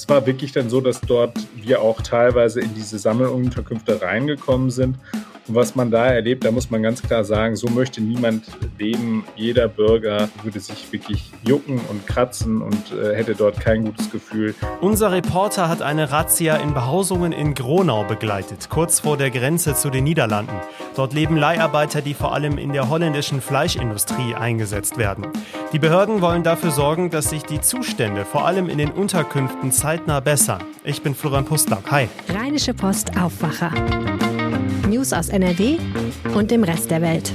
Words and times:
Es 0.00 0.08
war 0.08 0.24
wirklich 0.24 0.52
dann 0.52 0.70
so, 0.70 0.80
dass 0.80 1.02
dort 1.02 1.36
wir 1.56 1.82
auch 1.82 2.00
teilweise 2.00 2.62
in 2.62 2.72
diese 2.74 2.98
Sammelunterkünfte 2.98 4.00
reingekommen 4.00 4.70
sind 4.70 4.96
und 5.50 5.56
was 5.56 5.74
man 5.74 5.90
da 5.90 6.06
erlebt, 6.06 6.44
da 6.44 6.52
muss 6.52 6.70
man 6.70 6.80
ganz 6.80 7.02
klar 7.02 7.24
sagen, 7.24 7.56
so 7.56 7.68
möchte 7.68 8.00
niemand 8.00 8.44
leben. 8.78 9.24
Jeder 9.34 9.66
Bürger 9.66 10.28
würde 10.44 10.60
sich 10.60 10.92
wirklich 10.92 11.32
jucken 11.42 11.80
und 11.88 12.06
kratzen 12.06 12.62
und 12.62 12.92
äh, 12.92 13.16
hätte 13.16 13.34
dort 13.34 13.58
kein 13.58 13.84
gutes 13.84 14.12
Gefühl. 14.12 14.54
Unser 14.80 15.10
Reporter 15.10 15.68
hat 15.68 15.82
eine 15.82 16.12
Razzia 16.12 16.54
in 16.56 16.72
Behausungen 16.72 17.32
in 17.32 17.54
Gronau 17.54 18.04
begleitet, 18.04 18.68
kurz 18.70 19.00
vor 19.00 19.16
der 19.16 19.30
Grenze 19.30 19.74
zu 19.74 19.90
den 19.90 20.04
Niederlanden. 20.04 20.54
Dort 21.00 21.14
leben 21.14 21.38
Leiharbeiter, 21.38 22.02
die 22.02 22.12
vor 22.12 22.34
allem 22.34 22.58
in 22.58 22.74
der 22.74 22.90
holländischen 22.90 23.40
Fleischindustrie 23.40 24.34
eingesetzt 24.34 24.98
werden. 24.98 25.28
Die 25.72 25.78
Behörden 25.78 26.20
wollen 26.20 26.42
dafür 26.42 26.72
sorgen, 26.72 27.08
dass 27.08 27.30
sich 27.30 27.42
die 27.42 27.62
Zustände 27.62 28.26
vor 28.26 28.44
allem 28.46 28.68
in 28.68 28.76
den 28.76 28.90
Unterkünften 28.90 29.72
zeitnah 29.72 30.20
bessern. 30.20 30.62
Ich 30.84 31.00
bin 31.00 31.14
Florian 31.14 31.46
Pustlauk. 31.46 31.90
Hi. 31.90 32.06
Rheinische 32.28 32.74
Post 32.74 33.16
Aufwacher. 33.18 33.72
News 34.90 35.14
aus 35.14 35.30
NRW 35.30 35.78
und 36.34 36.50
dem 36.50 36.64
Rest 36.64 36.90
der 36.90 37.00
Welt. 37.00 37.32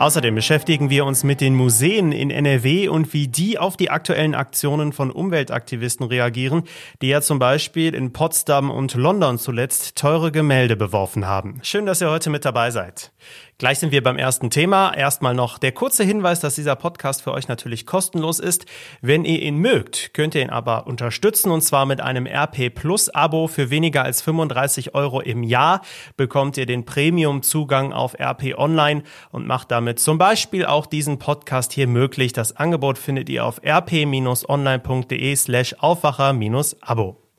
Außerdem 0.00 0.34
beschäftigen 0.34 0.88
wir 0.88 1.04
uns 1.04 1.24
mit 1.24 1.42
den 1.42 1.54
Museen 1.54 2.10
in 2.10 2.30
NRW 2.30 2.88
und 2.88 3.12
wie 3.12 3.28
die 3.28 3.58
auf 3.58 3.76
die 3.76 3.90
aktuellen 3.90 4.34
Aktionen 4.34 4.94
von 4.94 5.10
Umweltaktivisten 5.10 6.06
reagieren, 6.06 6.62
die 7.02 7.08
ja 7.08 7.20
zum 7.20 7.38
Beispiel 7.38 7.94
in 7.94 8.10
Potsdam 8.10 8.70
und 8.70 8.94
London 8.94 9.38
zuletzt 9.38 9.96
teure 9.96 10.32
Gemälde 10.32 10.74
beworfen 10.74 11.26
haben. 11.26 11.58
Schön, 11.62 11.84
dass 11.84 12.00
ihr 12.00 12.10
heute 12.10 12.30
mit 12.30 12.46
dabei 12.46 12.70
seid. 12.70 13.12
Gleich 13.60 13.78
sind 13.78 13.92
wir 13.92 14.02
beim 14.02 14.16
ersten 14.16 14.48
Thema. 14.48 14.94
Erstmal 14.94 15.34
noch 15.34 15.58
der 15.58 15.72
kurze 15.72 16.02
Hinweis, 16.02 16.40
dass 16.40 16.54
dieser 16.54 16.76
Podcast 16.76 17.20
für 17.20 17.32
euch 17.32 17.46
natürlich 17.46 17.84
kostenlos 17.84 18.38
ist. 18.38 18.64
Wenn 19.02 19.26
ihr 19.26 19.42
ihn 19.42 19.58
mögt, 19.58 20.14
könnt 20.14 20.34
ihr 20.34 20.40
ihn 20.40 20.48
aber 20.48 20.86
unterstützen 20.86 21.50
und 21.50 21.60
zwar 21.60 21.84
mit 21.84 22.00
einem 22.00 22.26
RP 22.26 22.74
Plus 22.74 23.10
Abo 23.10 23.48
für 23.48 23.68
weniger 23.68 24.02
als 24.02 24.22
35 24.22 24.94
Euro 24.94 25.20
im 25.20 25.42
Jahr 25.42 25.82
bekommt 26.16 26.56
ihr 26.56 26.64
den 26.64 26.86
Premium 26.86 27.42
Zugang 27.42 27.92
auf 27.92 28.18
RP 28.18 28.54
Online 28.56 29.02
und 29.30 29.46
macht 29.46 29.70
damit 29.70 29.89
zum 29.96 30.18
Beispiel 30.18 30.66
auch 30.66 30.86
diesen 30.86 31.18
Podcast 31.18 31.72
hier 31.72 31.86
möglich. 31.86 32.32
Das 32.32 32.56
Angebot 32.56 32.98
findet 32.98 33.28
ihr 33.28 33.44
auf 33.44 33.60
rp-online.de 33.64 35.36
slash 35.36 35.74
Aufwacher-Abo. 35.78 37.29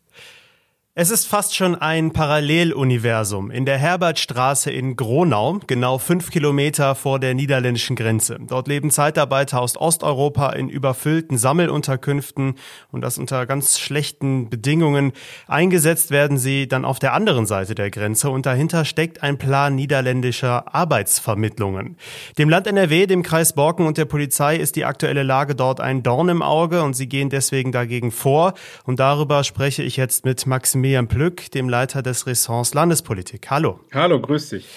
Es 0.94 1.10
ist 1.10 1.26
fast 1.26 1.56
schon 1.56 1.76
ein 1.76 2.12
Paralleluniversum 2.12 3.50
in 3.50 3.66
der 3.66 3.78
Herbertstraße 3.78 4.72
in 4.72 4.98
Gronau, 4.98 5.62
genau 5.66 5.98
fünf 6.00 6.32
Kilometer 6.32 6.96
vor 6.96 7.18
der 7.18 7.34
niederländischen 7.34 7.96
Grenze. 7.96 8.38
Dort 8.46 8.68
leben 8.68 8.92
Zeitarbeiter 8.92 9.62
aus 9.62 9.78
Osteuropa 9.78 10.50
in 10.50 10.68
überfüllten 10.68 11.38
Sammelunterkünften 11.38 12.56
und 12.92 13.00
das 13.00 13.18
unter 13.18 13.46
ganz 13.46 13.80
schlechten 13.80 14.50
Bedingungen. 14.50 15.14
Eingesetzt 15.48 16.12
werden 16.12 16.38
sie 16.38 16.68
dann 16.68 16.84
auf 16.84 17.00
der 17.00 17.14
anderen 17.14 17.46
Seite 17.46 17.74
der 17.74 17.90
Grenze 17.90 18.30
und 18.30 18.46
dahinter 18.46 18.84
steckt 18.84 19.24
ein 19.24 19.38
Plan 19.38 19.76
niederländischer 19.76 20.76
Arbeitsvermittlungen. 20.76 21.96
Dem 22.38 22.50
Land 22.50 22.68
NRW, 22.68 23.06
dem 23.06 23.24
Kreis 23.24 23.54
Borken 23.54 23.88
und 23.88 23.98
der 23.98 24.04
Polizei 24.04 24.58
ist 24.58 24.76
die 24.76 24.84
aktuelle 24.84 25.24
Lage 25.24 25.56
dort 25.56 25.80
ein 25.80 26.04
Dorn 26.04 26.28
im 26.28 26.42
Auge 26.42 26.84
und 26.84 26.96
sie 26.96 27.08
gehen 27.08 27.30
deswegen 27.30 27.72
dagegen 27.72 28.12
vor 28.12 28.56
und 28.84 29.00
darüber 29.00 29.46
spreche 29.46 29.84
ich 29.84 29.96
jetzt 29.96 30.26
mit 30.26 30.46
Maximilian 30.46 30.81
Maximilian 30.82 31.08
Plück, 31.08 31.52
dem 31.52 31.70
Leiter 31.70 32.02
des 32.02 32.26
Ressorts 32.26 32.74
Landespolitik. 32.74 33.52
Hallo. 33.52 33.82
Hallo, 33.94 34.20
grüß 34.20 34.50
dich. 34.50 34.68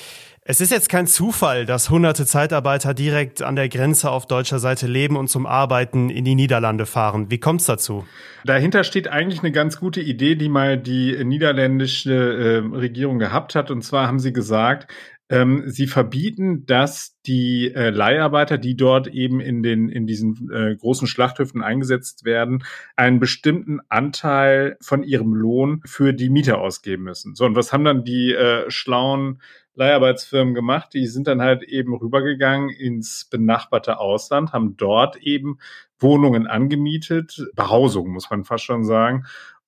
Es 0.42 0.60
ist 0.60 0.70
jetzt 0.70 0.90
kein 0.90 1.06
Zufall, 1.06 1.64
dass 1.64 1.88
hunderte 1.88 2.26
Zeitarbeiter 2.26 2.92
direkt 2.92 3.40
an 3.40 3.56
der 3.56 3.70
Grenze 3.70 4.10
auf 4.10 4.26
deutscher 4.26 4.58
Seite 4.58 4.86
leben 4.86 5.16
und 5.16 5.28
zum 5.28 5.46
Arbeiten 5.46 6.10
in 6.10 6.26
die 6.26 6.34
Niederlande 6.34 6.84
fahren. 6.84 7.30
Wie 7.30 7.40
kommt 7.40 7.62
es 7.62 7.66
dazu? 7.66 8.04
Dahinter 8.44 8.84
steht 8.84 9.08
eigentlich 9.08 9.40
eine 9.40 9.52
ganz 9.52 9.80
gute 9.80 10.02
Idee, 10.02 10.34
die 10.34 10.50
mal 10.50 10.76
die 10.76 11.24
niederländische 11.24 12.12
äh, 12.12 12.76
Regierung 12.76 13.18
gehabt 13.18 13.54
hat. 13.54 13.70
Und 13.70 13.80
zwar 13.80 14.06
haben 14.06 14.18
sie 14.18 14.34
gesagt, 14.34 14.92
ähm, 15.30 15.62
sie 15.66 15.86
verbieten, 15.86 16.66
dass 16.66 17.18
die 17.26 17.72
äh, 17.74 17.90
Leiharbeiter, 17.90 18.58
die 18.58 18.76
dort 18.76 19.06
eben 19.06 19.40
in 19.40 19.62
den 19.62 19.88
in 19.88 20.06
diesen 20.06 20.50
äh, 20.52 20.76
großen 20.76 21.06
Schlachthöfen 21.06 21.62
eingesetzt 21.62 22.24
werden, 22.24 22.64
einen 22.96 23.20
bestimmten 23.20 23.80
Anteil 23.88 24.76
von 24.80 25.02
ihrem 25.02 25.34
Lohn 25.34 25.80
für 25.86 26.12
die 26.12 26.28
Miete 26.28 26.58
ausgeben 26.58 27.04
müssen. 27.04 27.34
So 27.34 27.46
und 27.46 27.56
was 27.56 27.72
haben 27.72 27.84
dann 27.84 28.04
die 28.04 28.32
äh, 28.32 28.70
schlauen 28.70 29.40
Leiharbeitsfirmen 29.74 30.54
gemacht? 30.54 30.92
Die 30.92 31.06
sind 31.06 31.26
dann 31.26 31.40
halt 31.40 31.62
eben 31.62 31.94
rübergegangen 31.94 32.68
ins 32.68 33.24
benachbarte 33.24 33.98
Ausland, 33.98 34.52
haben 34.52 34.76
dort 34.76 35.16
eben 35.16 35.58
Wohnungen 35.98 36.46
angemietet, 36.46 37.46
Behausung 37.54 38.10
muss 38.10 38.28
man 38.28 38.44
fast 38.44 38.64
schon 38.64 38.84
sagen 38.84 39.24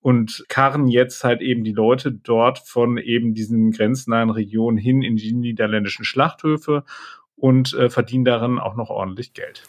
und 0.07 0.45
karren 0.49 0.87
jetzt 0.87 1.25
halt 1.25 1.41
eben 1.41 1.65
die 1.65 1.73
Leute 1.73 2.13
dort 2.13 2.61
von 2.61 2.97
eben 2.97 3.35
diesen 3.35 3.73
grenznahen 3.73 4.31
Regionen 4.31 4.79
hin 4.79 5.03
in 5.03 5.17
die 5.17 5.33
niederländischen 5.33 6.05
Schlachthöfe 6.05 6.85
und 7.35 7.75
äh, 7.75 7.91
verdienen 7.91 8.25
daran 8.25 8.61
auch 8.61 8.77
noch 8.77 8.89
ordentlich 8.89 9.33
Geld. 9.33 9.65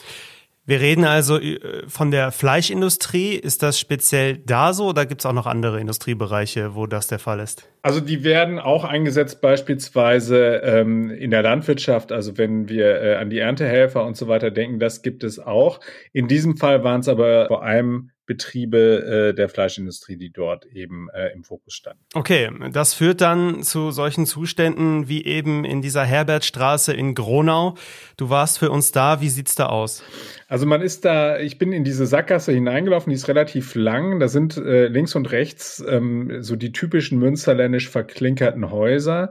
Wir 0.64 0.80
reden 0.80 1.06
also 1.06 1.40
äh, 1.40 1.88
von 1.88 2.12
der 2.12 2.32
Fleischindustrie. 2.32 3.34
Ist 3.34 3.64
das 3.64 3.80
speziell 3.80 4.38
da 4.38 4.74
so 4.74 4.90
oder 4.90 5.08
gibt 5.08 5.22
es 5.22 5.26
auch 5.26 5.34
noch 5.34 5.48
andere 5.48 5.80
Industriebereiche, 5.80 6.76
wo 6.76 6.86
das 6.86 7.08
der 7.08 7.18
Fall 7.18 7.40
ist? 7.40 7.68
Also 7.82 8.00
die 8.00 8.24
werden 8.24 8.60
auch 8.60 8.84
eingesetzt 8.84 9.42
beispielsweise 9.42 10.58
ähm, 10.58 11.10
in 11.10 11.32
der 11.32 11.42
Landwirtschaft. 11.42 12.12
Also 12.12 12.38
wenn 12.38 12.70
wir 12.70 13.02
äh, 13.02 13.16
an 13.16 13.32
die 13.32 13.40
Erntehelfer 13.40 14.06
und 14.06 14.16
so 14.16 14.28
weiter 14.28 14.52
denken, 14.52 14.78
das 14.78 15.02
gibt 15.02 15.24
es 15.24 15.40
auch. 15.40 15.80
In 16.14 16.28
diesem 16.28 16.58
Fall 16.58 16.84
waren 16.84 17.00
es 17.00 17.08
aber 17.08 17.48
vor 17.48 17.64
allem 17.64 18.12
Betriebe 18.28 19.32
äh, 19.32 19.34
der 19.34 19.50
Fleischindustrie, 19.50 20.18
die 20.18 20.30
dort 20.30 20.66
eben 20.68 21.08
äh, 21.16 21.30
im 21.34 21.44
Fokus 21.44 21.74
standen. 21.74 22.04
Okay, 22.14 22.52
das 22.72 22.94
führt 22.94 23.22
dann 23.22 23.64
zu 23.64 23.90
solchen 23.90 24.28
Zuständen 24.28 25.08
wie 25.08 25.26
eben 25.26 25.66
in 25.66 25.82
dieser 25.82 26.04
Herbertstraße 26.04 26.94
in 26.94 27.16
Gronau. 27.16 27.76
Du 28.18 28.30
warst 28.30 28.60
für 28.60 28.70
uns 28.70 28.92
da, 28.92 29.22
wie 29.22 29.30
sieht's 29.30 29.56
da 29.56 29.68
aus? 29.68 30.04
Also 30.48 30.66
man 30.66 30.82
ist 30.82 31.06
da, 31.06 31.40
ich 31.40 31.58
bin 31.58 31.72
in 31.72 31.84
diese 31.84 32.06
Sackgasse 32.06 32.52
hineingelaufen, 32.52 33.10
die 33.10 33.16
ist 33.16 33.30
relativ 33.30 33.74
lang. 33.74 34.20
Da 34.20 34.28
sind 34.28 34.58
äh, 34.58 34.88
links 34.88 35.16
und 35.16 35.32
rechts 35.32 35.84
ähm, 35.88 36.44
so 36.44 36.56
die 36.56 36.74
typischen 36.74 37.18
münsterländisch 37.20 37.90
verklinkerten 37.90 38.70
Häuser. 38.70 39.30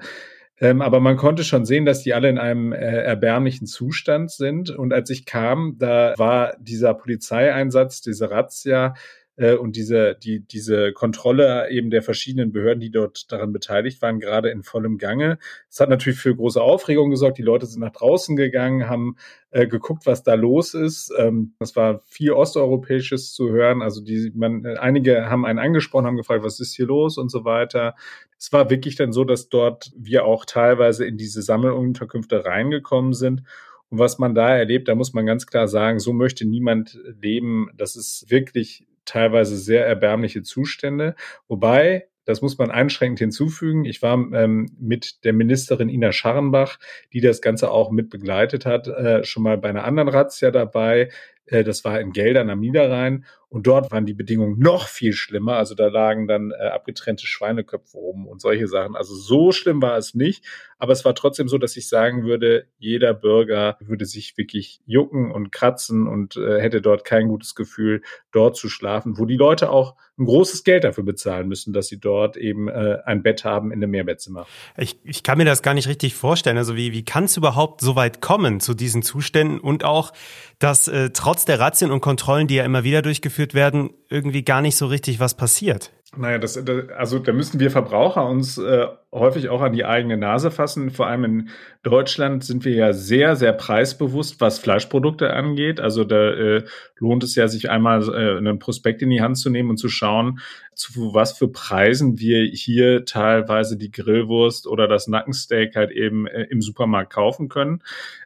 Ähm, 0.58 0.80
aber 0.80 1.00
man 1.00 1.16
konnte 1.16 1.44
schon 1.44 1.66
sehen, 1.66 1.84
dass 1.84 2.02
die 2.02 2.14
alle 2.14 2.30
in 2.30 2.38
einem 2.38 2.72
äh, 2.72 2.76
erbärmlichen 2.76 3.66
Zustand 3.66 4.30
sind. 4.30 4.70
Und 4.70 4.92
als 4.92 5.10
ich 5.10 5.26
kam, 5.26 5.76
da 5.78 6.14
war 6.16 6.56
dieser 6.58 6.94
Polizeieinsatz, 6.94 8.00
diese 8.00 8.30
Razzia 8.30 8.94
und 9.36 9.76
diese, 9.76 10.16
die, 10.22 10.40
diese 10.40 10.92
Kontrolle 10.92 11.70
eben 11.70 11.90
der 11.90 12.02
verschiedenen 12.02 12.52
Behörden, 12.52 12.80
die 12.80 12.90
dort 12.90 13.30
daran 13.30 13.52
beteiligt 13.52 14.00
waren, 14.00 14.18
gerade 14.18 14.48
in 14.48 14.62
vollem 14.62 14.96
Gange. 14.96 15.38
Es 15.68 15.78
hat 15.78 15.90
natürlich 15.90 16.18
für 16.18 16.34
große 16.34 16.60
Aufregung 16.60 17.10
gesorgt. 17.10 17.36
Die 17.36 17.42
Leute 17.42 17.66
sind 17.66 17.80
nach 17.80 17.92
draußen 17.92 18.34
gegangen, 18.34 18.88
haben 18.88 19.16
äh, 19.50 19.66
geguckt, 19.66 20.06
was 20.06 20.22
da 20.22 20.34
los 20.34 20.72
ist. 20.72 21.12
Ähm, 21.18 21.54
das 21.58 21.76
war 21.76 22.00
viel 22.06 22.32
Osteuropäisches 22.32 23.34
zu 23.34 23.50
hören. 23.50 23.82
Also 23.82 24.02
die, 24.02 24.32
man, 24.34 24.64
einige 24.64 25.28
haben 25.28 25.44
einen 25.44 25.58
angesprochen, 25.58 26.06
haben 26.06 26.16
gefragt, 26.16 26.42
was 26.42 26.58
ist 26.58 26.74
hier 26.74 26.86
los 26.86 27.18
und 27.18 27.30
so 27.30 27.44
weiter. 27.44 27.94
Es 28.38 28.52
war 28.52 28.70
wirklich 28.70 28.96
dann 28.96 29.12
so, 29.12 29.24
dass 29.24 29.50
dort 29.50 29.92
wir 29.96 30.24
auch 30.24 30.46
teilweise 30.46 31.04
in 31.04 31.18
diese 31.18 31.42
Sammelunterkünfte 31.42 32.44
reingekommen 32.44 33.12
sind. 33.12 33.42
Und 33.88 33.98
was 33.98 34.18
man 34.18 34.34
da 34.34 34.56
erlebt, 34.56 34.88
da 34.88 34.94
muss 34.94 35.12
man 35.12 35.26
ganz 35.26 35.46
klar 35.46 35.68
sagen, 35.68 36.00
so 36.00 36.12
möchte 36.12 36.46
niemand 36.46 36.98
leben. 37.20 37.68
Das 37.76 37.96
ist 37.96 38.30
wirklich 38.30 38.86
teilweise 39.06 39.56
sehr 39.56 39.86
erbärmliche 39.86 40.42
Zustände. 40.42 41.14
Wobei, 41.48 42.08
das 42.24 42.42
muss 42.42 42.58
man 42.58 42.70
einschränkend 42.70 43.20
hinzufügen, 43.20 43.84
ich 43.84 44.02
war 44.02 44.14
ähm, 44.34 44.68
mit 44.78 45.24
der 45.24 45.32
Ministerin 45.32 45.88
Ina 45.88 46.12
Scharrenbach, 46.12 46.78
die 47.12 47.20
das 47.20 47.40
Ganze 47.40 47.70
auch 47.70 47.90
mit 47.90 48.10
begleitet 48.10 48.66
hat, 48.66 48.88
äh, 48.88 49.24
schon 49.24 49.44
mal 49.44 49.56
bei 49.56 49.68
einer 49.68 49.84
anderen 49.84 50.08
Razzia 50.08 50.50
dabei. 50.50 51.08
Äh, 51.46 51.64
das 51.64 51.84
war 51.84 52.00
in 52.00 52.12
Geldern 52.12 52.50
am 52.50 52.60
Niederrhein. 52.60 53.24
Und 53.48 53.68
dort 53.68 53.92
waren 53.92 54.06
die 54.06 54.14
Bedingungen 54.14 54.58
noch 54.58 54.88
viel 54.88 55.12
schlimmer. 55.12 55.56
Also 55.56 55.74
da 55.74 55.86
lagen 55.86 56.26
dann 56.26 56.50
äh, 56.50 56.66
abgetrennte 56.66 57.26
Schweineköpfe 57.26 57.96
rum 57.96 58.26
und 58.26 58.40
solche 58.40 58.66
Sachen. 58.66 58.96
Also 58.96 59.14
so 59.14 59.52
schlimm 59.52 59.80
war 59.80 59.96
es 59.96 60.14
nicht. 60.14 60.44
Aber 60.78 60.92
es 60.92 61.04
war 61.04 61.14
trotzdem 61.14 61.48
so, 61.48 61.56
dass 61.56 61.76
ich 61.76 61.88
sagen 61.88 62.24
würde, 62.24 62.66
jeder 62.76 63.14
Bürger 63.14 63.78
würde 63.80 64.04
sich 64.04 64.36
wirklich 64.36 64.80
jucken 64.84 65.30
und 65.30 65.52
kratzen 65.52 66.06
und 66.06 66.36
äh, 66.36 66.60
hätte 66.60 66.82
dort 66.82 67.04
kein 67.04 67.28
gutes 67.28 67.54
Gefühl, 67.54 68.02
dort 68.32 68.56
zu 68.56 68.68
schlafen, 68.68 69.16
wo 69.16 69.24
die 69.24 69.36
Leute 69.36 69.70
auch 69.70 69.94
ein 70.18 70.24
großes 70.24 70.64
Geld 70.64 70.84
dafür 70.84 71.04
bezahlen 71.04 71.46
müssen, 71.46 71.72
dass 71.72 71.88
sie 71.88 72.00
dort 72.00 72.36
eben 72.36 72.68
äh, 72.68 72.98
ein 73.04 73.22
Bett 73.22 73.44
haben 73.44 73.70
in 73.70 73.82
einem 73.82 73.90
Mehrbettzimmer. 73.90 74.46
Ich, 74.76 74.98
ich 75.04 75.22
kann 75.22 75.38
mir 75.38 75.44
das 75.44 75.62
gar 75.62 75.74
nicht 75.74 75.88
richtig 75.88 76.14
vorstellen. 76.14 76.56
Also 76.56 76.74
wie, 76.74 76.92
wie 76.92 77.04
kann 77.04 77.24
es 77.24 77.36
überhaupt 77.36 77.80
so 77.80 77.96
weit 77.96 78.20
kommen 78.22 78.60
zu 78.60 78.74
diesen 78.74 79.02
Zuständen 79.02 79.60
und 79.60 79.84
auch, 79.84 80.12
dass 80.58 80.88
äh, 80.88 81.10
trotz 81.10 81.35
der 81.44 81.60
Razzien 81.60 81.90
und 81.90 82.00
Kontrollen, 82.00 82.46
die 82.46 82.54
ja 82.56 82.64
immer 82.64 82.84
wieder 82.84 83.02
durchgeführt 83.02 83.54
werden, 83.54 83.90
irgendwie 84.08 84.42
gar 84.42 84.60
nicht 84.60 84.76
so 84.76 84.86
richtig 84.86 85.20
was 85.20 85.36
passiert? 85.36 85.92
Naja, 86.18 86.38
das, 86.38 86.56
also 86.96 87.18
da 87.18 87.32
müssen 87.32 87.60
wir 87.60 87.70
Verbraucher 87.70 88.26
uns 88.26 88.58
äh, 88.58 88.86
häufig 89.12 89.48
auch 89.48 89.60
an 89.60 89.72
die 89.72 89.84
eigene 89.84 90.16
Nase 90.16 90.50
fassen. 90.50 90.90
Vor 90.90 91.06
allem 91.06 91.24
in 91.24 91.48
Deutschland 91.82 92.44
sind 92.44 92.64
wir 92.64 92.74
ja 92.74 92.92
sehr, 92.92 93.36
sehr 93.36 93.52
preisbewusst, 93.52 94.40
was 94.40 94.58
Fleischprodukte 94.58 95.32
angeht. 95.32 95.80
Also 95.80 96.04
da 96.04 96.30
äh, 96.30 96.64
lohnt 96.96 97.24
es 97.24 97.34
ja, 97.34 97.48
sich 97.48 97.70
einmal 97.70 98.02
äh, 98.08 98.38
einen 98.38 98.58
Prospekt 98.58 99.02
in 99.02 99.10
die 99.10 99.20
Hand 99.20 99.38
zu 99.38 99.50
nehmen 99.50 99.70
und 99.70 99.76
zu 99.76 99.88
schauen, 99.88 100.40
zu 100.74 101.14
was 101.14 101.36
für 101.36 101.48
Preisen 101.48 102.18
wir 102.18 102.44
hier 102.44 103.04
teilweise 103.04 103.76
die 103.76 103.90
Grillwurst 103.90 104.66
oder 104.66 104.88
das 104.88 105.08
Nackensteak 105.08 105.76
halt 105.76 105.90
eben 105.90 106.26
äh, 106.26 106.44
im 106.50 106.62
Supermarkt 106.62 107.12
kaufen 107.12 107.48
können. 107.48 107.82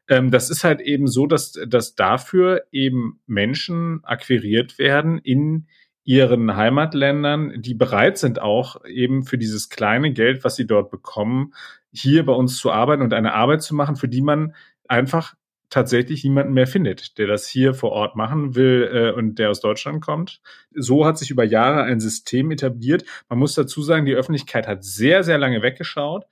Ähm, 0.09 0.31
das 0.31 0.51
ist 0.51 0.65
halt 0.65 0.81
eben 0.81 1.07
so, 1.07 1.27
dass, 1.27 1.53
dass 1.67 1.95
dafür 1.95 2.63
eben 2.73 3.21
Menschen 3.27 4.01
akquiriert 4.05 4.79
werden 4.79 5.19
in 5.19 5.67
ihren 6.11 6.57
Heimatländern, 6.57 7.63
die 7.63 7.75
bereit 7.75 8.19
sind 8.19 8.43
auch 8.43 8.85
eben 8.85 9.23
für 9.23 9.39
dieses 9.39 9.69
kleine 9.69 10.13
Geld, 10.13 10.43
was 10.43 10.57
sie 10.57 10.67
dort 10.67 10.91
bekommen, 10.91 11.55
hier 11.93 12.27
bei 12.27 12.33
uns 12.33 12.59
zu 12.59 12.73
arbeiten 12.73 13.03
und 13.03 13.15
eine 13.15 13.33
Arbeit 13.33 13.63
zu 13.63 13.77
machen, 13.77 13.95
für 13.95 14.09
die 14.09 14.21
man 14.21 14.57
einfach 14.89 15.37
tatsächlich 15.69 16.25
niemanden 16.25 16.53
mehr 16.53 16.67
findet, 16.67 17.17
der 17.17 17.29
das 17.29 17.47
hier 17.47 17.75
vor 17.75 17.93
Ort 17.93 18.17
machen 18.17 18.57
will 18.57 18.91
äh, 18.93 19.17
und 19.17 19.39
der 19.39 19.51
aus 19.51 19.61
Deutschland 19.61 20.03
kommt. 20.05 20.41
So 20.75 21.07
hat 21.07 21.17
sich 21.17 21.31
über 21.31 21.45
Jahre 21.45 21.85
ein 21.85 22.01
System 22.01 22.51
etabliert. 22.51 23.05
Man 23.29 23.39
muss 23.39 23.55
dazu 23.55 23.81
sagen, 23.81 24.05
die 24.05 24.15
Öffentlichkeit 24.15 24.67
hat 24.67 24.83
sehr, 24.83 25.23
sehr 25.23 25.39
lange 25.39 25.63
weggeschaut. 25.63 26.25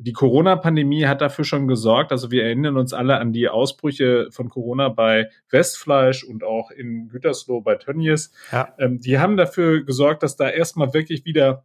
Die 0.00 0.12
Corona-Pandemie 0.12 1.06
hat 1.06 1.20
dafür 1.20 1.44
schon 1.44 1.66
gesorgt. 1.66 2.12
Also 2.12 2.30
wir 2.30 2.44
erinnern 2.44 2.76
uns 2.76 2.92
alle 2.92 3.18
an 3.18 3.32
die 3.32 3.48
Ausbrüche 3.48 4.28
von 4.30 4.48
Corona 4.48 4.88
bei 4.88 5.28
Westfleisch 5.50 6.22
und 6.22 6.44
auch 6.44 6.70
in 6.70 7.08
Gütersloh 7.08 7.62
bei 7.62 7.74
Tönnies. 7.74 8.30
Ja. 8.52 8.72
Ähm, 8.78 9.00
die 9.00 9.18
haben 9.18 9.36
dafür 9.36 9.82
gesorgt, 9.82 10.22
dass 10.22 10.36
da 10.36 10.48
erstmal 10.48 10.94
wirklich 10.94 11.24
wieder 11.24 11.64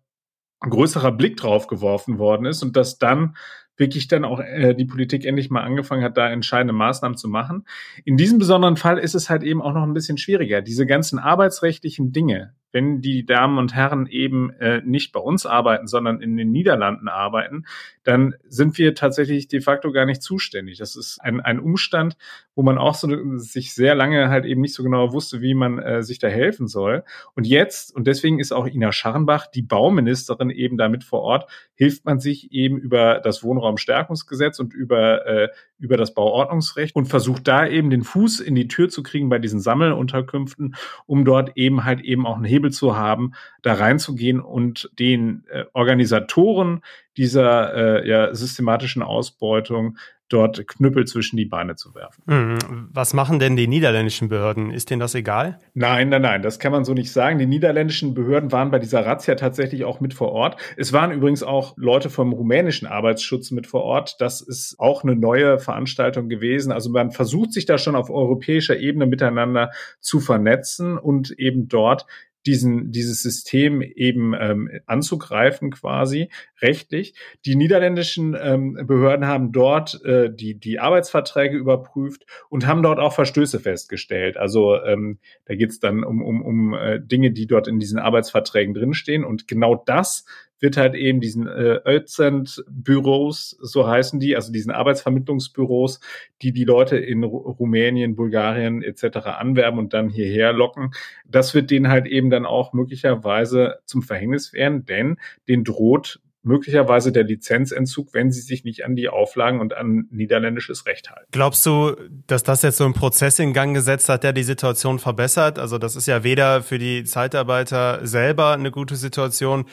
ein 0.61 0.71
größerer 0.71 1.11
Blick 1.11 1.37
drauf 1.37 1.67
geworfen 1.67 2.17
worden 2.17 2.47
ist 2.47 2.63
und 2.63 2.75
dass 2.75 2.97
dann 2.97 3.35
wirklich 3.77 4.07
dann 4.07 4.25
auch 4.25 4.39
äh, 4.39 4.73
die 4.73 4.85
Politik 4.85 5.25
endlich 5.25 5.51
mal 5.51 5.61
angefangen 5.61 6.03
hat, 6.03 6.17
da 6.17 6.29
entscheidende 6.29 6.73
Maßnahmen 6.73 7.17
zu 7.17 7.27
machen. 7.27 7.67
In 8.03 8.17
diesem 8.17 8.39
besonderen 8.39 8.77
Fall 8.77 8.97
ist 8.97 9.13
es 9.13 9.29
halt 9.29 9.43
eben 9.43 9.61
auch 9.61 9.73
noch 9.73 9.83
ein 9.83 9.93
bisschen 9.93 10.17
schwieriger. 10.17 10.61
Diese 10.61 10.87
ganzen 10.87 11.19
arbeitsrechtlichen 11.19 12.11
Dinge, 12.11 12.55
wenn 12.73 13.01
die 13.01 13.25
Damen 13.25 13.57
und 13.57 13.73
Herren 13.73 14.07
eben 14.07 14.49
äh, 14.59 14.81
nicht 14.83 15.13
bei 15.13 15.19
uns 15.19 15.45
arbeiten, 15.45 15.87
sondern 15.87 16.21
in 16.21 16.35
den 16.35 16.51
Niederlanden 16.51 17.07
arbeiten, 17.07 17.65
dann 18.03 18.35
sind 18.49 18.77
wir 18.77 18.95
tatsächlich 18.95 19.47
de 19.47 19.61
facto 19.61 19.91
gar 19.91 20.05
nicht 20.05 20.21
zuständig. 20.21 20.79
Das 20.79 20.95
ist 20.95 21.19
ein, 21.21 21.39
ein 21.39 21.59
Umstand, 21.59 22.17
wo 22.55 22.63
man 22.63 22.77
auch 22.77 22.95
so 22.95 23.37
sich 23.37 23.73
sehr 23.73 23.95
lange 23.95 24.29
halt 24.29 24.45
eben 24.45 24.61
nicht 24.61 24.73
so 24.73 24.83
genau 24.83 25.13
wusste, 25.13 25.41
wie 25.41 25.53
man 25.53 25.79
äh, 25.79 26.03
sich 26.03 26.19
da 26.19 26.27
helfen 26.27 26.67
soll. 26.67 27.03
Und 27.35 27.45
jetzt, 27.47 27.95
und 27.95 28.07
deswegen 28.07 28.39
ist 28.39 28.51
auch 28.51 28.67
Ina 28.67 28.91
Scharrenbach, 28.91 29.47
die 29.47 29.61
Bauministerin, 29.61 30.49
eben 30.49 30.77
damit 30.77 31.03
vor 31.03 31.21
Ort, 31.21 31.49
hilft 31.75 32.05
man 32.05 32.19
sich 32.19 32.51
eben 32.51 32.77
über 32.77 33.19
das 33.19 33.43
Wohnraumstärkungsgesetz 33.43 34.59
und 34.59 34.73
über, 34.73 35.25
äh, 35.27 35.49
über 35.83 35.97
das 35.97 36.13
Bauordnungsrecht 36.13 36.95
und 36.95 37.07
versucht 37.07 37.45
da 37.45 37.67
eben 37.67 37.89
den 37.89 38.03
Fuß 38.03 38.39
in 38.39 38.55
die 38.55 38.69
Tür 38.69 38.87
zu 38.87 39.03
kriegen 39.03 39.27
bei 39.27 39.37
diesen 39.37 39.59
Sammelunterkünften, 39.59 40.75
um 41.05 41.25
dort 41.25 41.57
eben 41.57 41.83
halt 41.83 41.99
eben 41.99 42.25
auch 42.25 42.37
einen 42.37 42.45
Hebel 42.45 42.71
zu 42.71 42.95
haben, 42.95 43.33
da 43.63 43.73
reinzugehen 43.73 44.39
und 44.39 44.89
den 44.97 45.43
äh, 45.49 45.65
Organisatoren 45.73 46.81
dieser 47.17 48.03
äh, 48.03 48.07
ja, 48.07 48.33
systematischen 48.33 49.03
Ausbeutung 49.03 49.97
dort 50.33 50.67
Knüppel 50.67 51.05
zwischen 51.05 51.37
die 51.37 51.45
Beine 51.45 51.75
zu 51.75 51.93
werfen. 51.93 52.23
Mhm. 52.25 52.89
Was 52.91 53.13
machen 53.13 53.39
denn 53.39 53.55
die 53.55 53.67
niederländischen 53.67 54.29
Behörden? 54.29 54.71
Ist 54.71 54.89
denen 54.89 54.99
das 54.99 55.13
egal? 55.13 55.59
Nein, 55.75 56.09
nein, 56.09 56.23
nein, 56.23 56.41
das 56.41 56.59
kann 56.59 56.71
man 56.71 56.85
so 56.85 56.93
nicht 56.93 57.11
sagen. 57.11 57.37
Die 57.37 57.45
niederländischen 57.45 58.13
Behörden 58.15 58.51
waren 58.51 58.71
bei 58.71 58.79
dieser 58.79 59.05
Razzia 59.05 59.35
tatsächlich 59.35 59.85
auch 59.85 59.99
mit 59.99 60.13
vor 60.13 60.31
Ort. 60.31 60.59
Es 60.75 60.91
waren 60.91 61.11
übrigens 61.11 61.43
auch 61.43 61.75
Leute 61.77 62.09
vom 62.09 62.33
rumänischen 62.33 62.87
Arbeitsschutz 62.87 63.51
mit 63.51 63.67
vor 63.67 63.83
Ort. 63.83 64.15
Das 64.19 64.41
ist 64.41 64.79
auch 64.79 65.03
eine 65.03 65.15
neue 65.15 65.59
Veranstaltung 65.59 66.29
gewesen. 66.29 66.71
Also 66.71 66.89
man 66.89 67.11
versucht 67.11 67.53
sich 67.53 67.65
da 67.65 67.77
schon 67.77 67.95
auf 67.95 68.09
europäischer 68.09 68.77
Ebene 68.77 69.05
miteinander 69.05 69.71
zu 69.99 70.19
vernetzen 70.19 70.97
und 70.97 71.31
eben 71.31 71.67
dort 71.67 72.07
diesen, 72.45 72.91
dieses 72.91 73.21
System 73.21 73.81
eben 73.81 74.33
ähm, 74.39 74.69
anzugreifen 74.85 75.71
quasi 75.71 76.29
rechtlich. 76.61 77.15
Die 77.45 77.55
niederländischen 77.55 78.35
ähm, 78.39 78.73
Behörden 78.85 79.27
haben 79.27 79.51
dort 79.51 80.03
äh, 80.03 80.33
die, 80.33 80.55
die 80.55 80.79
Arbeitsverträge 80.79 81.57
überprüft 81.57 82.25
und 82.49 82.67
haben 82.67 82.83
dort 82.83 82.99
auch 82.99 83.13
Verstöße 83.13 83.59
festgestellt. 83.59 84.37
Also 84.37 84.81
ähm, 84.83 85.19
da 85.45 85.55
geht 85.55 85.69
es 85.69 85.79
dann 85.79 86.03
um, 86.03 86.21
um, 86.21 86.41
um 86.41 86.73
äh, 86.73 86.99
Dinge, 86.99 87.31
die 87.31 87.47
dort 87.47 87.67
in 87.67 87.79
diesen 87.79 87.99
Arbeitsverträgen 87.99 88.73
drinstehen. 88.73 89.23
Und 89.23 89.47
genau 89.47 89.75
das 89.75 90.25
wird 90.63 90.77
halt 90.77 90.95
eben 90.95 91.19
diesen 91.19 91.45
äh, 91.45 91.81
Özent-Büros, 91.85 93.57
so 93.59 93.85
heißen 93.85 94.21
die, 94.21 94.35
also 94.37 94.51
diesen 94.51 94.71
Arbeitsvermittlungsbüros, 94.71 95.99
die 96.41 96.53
die 96.53 96.63
Leute 96.63 96.97
in 96.97 97.23
Rumänien, 97.25 98.15
Bulgarien 98.15 98.81
etc. 98.81 99.17
anwerben 99.27 99.77
und 99.77 99.93
dann 99.93 100.09
hierher 100.09 100.53
locken. 100.53 100.91
Das 101.27 101.53
wird 101.53 101.69
denen 101.69 101.89
halt 101.89 102.07
eben 102.07 102.29
dann 102.29 102.45
auch 102.45 102.71
möglicherweise 102.71 103.79
zum 103.85 104.03
Verhängnis 104.03 104.53
werden, 104.53 104.85
denn 104.85 105.17
den 105.49 105.65
droht 105.65 106.21
möglicherweise 106.43 107.11
der 107.11 107.23
Lizenzentzug, 107.23 108.13
wenn 108.13 108.31
sie 108.31 108.41
sich 108.41 108.63
nicht 108.63 108.85
an 108.85 108.95
die 108.95 109.09
Auflagen 109.09 109.59
und 109.59 109.75
an 109.75 110.07
niederländisches 110.11 110.85
Recht 110.85 111.09
halten. 111.09 111.27
Glaubst 111.31 111.65
du, 111.65 111.95
dass 112.27 112.43
das 112.43 112.61
jetzt 112.61 112.77
so 112.77 112.85
ein 112.85 112.93
Prozess 112.93 113.39
in 113.39 113.53
Gang 113.53 113.73
gesetzt 113.73 114.09
hat, 114.09 114.23
der 114.23 114.33
die 114.33 114.43
Situation 114.43 114.99
verbessert? 114.99 115.59
Also 115.59 115.77
das 115.77 115.95
ist 115.95 116.05
ja 116.05 116.23
weder 116.23 116.61
für 116.61 116.79
die 116.79 117.03
Zeitarbeiter 117.05 118.05
selber 118.05 118.53
eine 118.53 118.71
gute 118.71 118.95
Situation, 118.97 119.65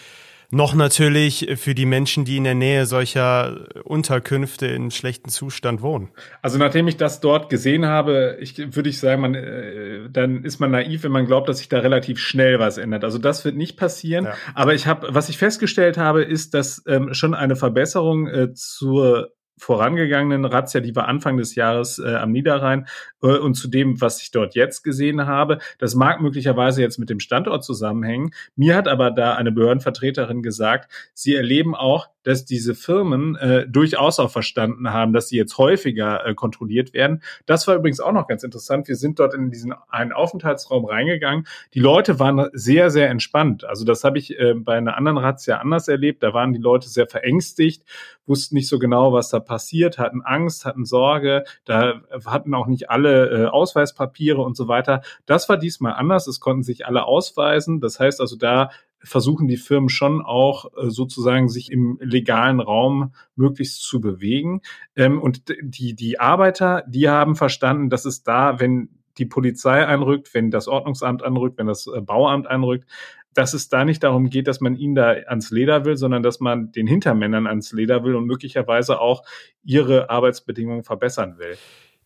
noch 0.51 0.75
natürlich 0.75 1.49
für 1.57 1.75
die 1.75 1.87
Menschen, 1.87 2.25
die 2.25 2.37
in 2.37 2.45
der 2.45 2.55
Nähe 2.55 2.87
solcher 2.87 3.67
Unterkünfte 3.85 4.67
in 4.67 4.91
schlechtem 4.91 5.31
Zustand 5.31 5.81
wohnen. 5.83 6.11
Also 6.43 6.59
nachdem 6.59 6.89
ich 6.89 6.97
das 6.97 7.21
dort 7.21 7.51
gesehen 7.51 7.87
habe, 7.87 8.37
ich, 8.41 8.59
würde 8.59 8.89
ich 8.89 8.99
sagen, 8.99 9.23
man, 9.23 9.35
äh, 9.35 10.11
dann 10.11 10.45
ist 10.45 10.59
man 10.59 10.71
naiv, 10.71 11.05
wenn 11.05 11.13
man 11.13 11.27
glaubt, 11.27 11.49
dass 11.49 11.59
sich 11.59 11.69
da 11.69 11.79
relativ 11.79 12.19
schnell 12.19 12.59
was 12.59 12.79
ändert. 12.79 13.05
Also 13.05 13.19
das 13.19 13.45
wird 13.45 13.57
nicht 13.57 13.77
passieren. 13.77 14.25
Ja. 14.25 14.35
Aber 14.55 14.75
ich 14.75 14.87
habe, 14.87 15.09
was 15.11 15.29
ich 15.29 15.39
festgestellt 15.39 15.99
habe, 15.99 16.23
ist, 16.23 16.55
dass 16.55 16.83
ähm, 16.87 17.15
schon 17.15 17.35
eine 17.35 17.57
Verbesserung 17.57 18.27
äh, 18.27 18.53
zur 18.53 19.33
vorangegangenen 19.61 20.45
Razzia, 20.45 20.81
die 20.81 20.97
war 20.97 21.07
Anfang 21.07 21.37
des 21.37 21.55
Jahres 21.55 21.99
äh, 21.99 22.15
am 22.15 22.33
Niederrhein 22.33 22.87
äh, 23.23 23.37
und 23.37 23.55
zu 23.55 23.69
dem, 23.69 24.01
was 24.01 24.23
ich 24.23 24.31
dort 24.31 24.55
jetzt 24.55 24.83
gesehen 24.83 25.27
habe. 25.27 25.59
Das 25.79 25.95
mag 25.95 26.21
möglicherweise 26.21 26.81
jetzt 26.81 26.99
mit 26.99 27.11
dem 27.11 27.21
Standort 27.21 27.63
zusammenhängen. 27.63 28.33
Mir 28.57 28.75
hat 28.75 28.89
aber 28.89 29.11
da 29.11 29.35
eine 29.35 29.53
Behördenvertreterin 29.53 30.43
gesagt, 30.43 30.91
sie 31.15 31.35
erleben 31.35 31.75
auch, 31.75 32.09
dass 32.23 32.45
diese 32.45 32.75
Firmen 32.75 33.37
äh, 33.37 33.67
durchaus 33.67 34.19
auch 34.19 34.31
verstanden 34.31 34.93
haben, 34.93 35.13
dass 35.13 35.29
sie 35.29 35.37
jetzt 35.37 35.57
häufiger 35.59 36.27
äh, 36.27 36.35
kontrolliert 36.35 36.93
werden. 36.93 37.23
Das 37.47 37.67
war 37.67 37.77
übrigens 37.77 38.01
auch 38.01 38.13
noch 38.13 38.27
ganz 38.27 38.43
interessant. 38.43 38.89
Wir 38.89 38.97
sind 38.97 39.19
dort 39.19 39.35
in 39.35 39.51
diesen 39.51 39.75
einen 39.89 40.13
Aufenthaltsraum 40.13 40.85
reingegangen. 40.85 41.47
Die 41.75 41.81
Leute 41.81 42.19
waren 42.19 42.49
sehr, 42.53 42.91
sehr 42.91 43.11
entspannt. 43.11 43.65
Also 43.65 43.85
das 43.85 44.05
habe 44.05 44.19
ich 44.19 44.39
äh, 44.39 44.55
bei 44.55 44.77
einer 44.77 44.97
anderen 44.97 45.19
Razzia 45.19 45.59
anders 45.59 45.89
erlebt. 45.89 46.23
Da 46.23 46.35
waren 46.35 46.53
die 46.53 46.61
Leute 46.61 46.89
sehr 46.89 47.07
verängstigt, 47.07 47.85
wussten 48.27 48.55
nicht 48.55 48.69
so 48.69 48.79
genau, 48.79 49.13
was 49.13 49.31
da 49.31 49.41
passiert, 49.41 49.99
hatten 49.99 50.23
Angst, 50.23 50.65
hatten 50.65 50.85
Sorge. 50.85 51.45
Da 51.65 52.01
hatten 52.27 52.55
auch 52.55 52.67
nicht 52.67 52.91
alle 52.91 53.31
äh, 53.31 53.47
Ausweispapiere 53.47 54.41
und 54.43 54.57
so 54.57 54.69
weiter. 54.69 55.03
Das 55.27 55.49
war 55.49 55.57
diesmal 55.57 55.95
anders. 55.95 56.27
Es 56.27 56.41
konnten 56.41 56.63
sich 56.63 56.87
alle 56.87 57.05
ausweisen. 57.05 57.81
Das 57.81 57.99
heißt 57.99 58.21
also, 58.21 58.37
da 58.37 58.71
versuchen 59.03 59.49
die 59.49 59.57
Firmen 59.57 59.89
schon 59.89 60.23
auch 60.23 60.67
äh, 60.77 60.91
sozusagen 60.91 61.49
sich 61.49 61.71
im 61.71 61.99
legalen 62.01 62.61
Raum 62.61 63.15
möglichst 63.35 63.83
zu 63.83 64.01
bewegen. 64.01 64.61
Ähm, 64.97 65.21
und 65.21 65.45
die, 65.63 65.95
die 65.95 66.21
Arbeiter, 66.21 66.85
die 66.87 67.09
haben 67.09 67.37
verstanden, 67.37 67.91
dass 67.91 68.05
es 68.05 68.23
da, 68.23 68.61
wenn 68.61 68.91
die 69.19 69.27
Polizei 69.27 69.87
einrückt, 69.87 70.35
wenn 70.35 70.51
das 70.51 70.69
Ordnungsamt 70.69 71.23
anrückt, 71.23 71.59
wenn 71.59 71.67
das 71.67 71.87
äh, 71.87 72.01
Bauamt 72.01 72.47
einrückt, 72.47 72.87
dass 73.35 73.55
es 73.55 73.69
da 73.69 73.85
nicht 73.85 74.03
darum 74.03 74.29
geht, 74.29 74.49
dass 74.49 74.61
man 74.61 74.75
ihnen 74.75 74.95
da 74.95 75.11
ans 75.11 75.51
Leder 75.51 75.85
will, 75.85 75.97
sondern 75.97 76.23
dass 76.23 76.41
man 76.41 76.73
den 76.73 76.87
Hintermännern 76.87 77.47
ans 77.47 77.73
Leder 77.73 78.03
will 78.05 78.17
und 78.17 78.27
möglicherweise 78.27 79.01
auch 79.01 79.23
ihre 79.63 80.11
Arbeitsbedingungen 80.11 80.83
verbessern 80.83 81.39
will. 81.39 81.57